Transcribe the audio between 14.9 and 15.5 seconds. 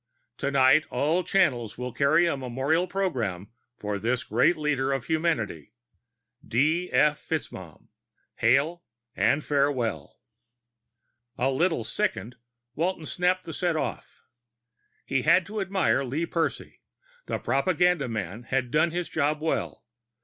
He had